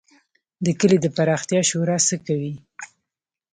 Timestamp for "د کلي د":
0.65-1.07